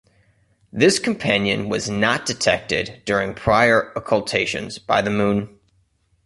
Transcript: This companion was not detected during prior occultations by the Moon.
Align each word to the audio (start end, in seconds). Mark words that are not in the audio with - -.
This 0.73 0.97
companion 0.97 1.69
was 1.69 1.87
not 1.87 2.25
detected 2.25 3.03
during 3.05 3.35
prior 3.35 3.93
occultations 3.95 4.79
by 4.79 4.99
the 5.03 5.11
Moon. 5.11 5.59